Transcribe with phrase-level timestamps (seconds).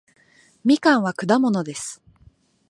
[0.65, 2.01] みかんは果物です